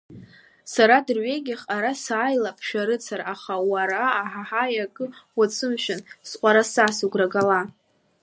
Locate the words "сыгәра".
6.97-7.27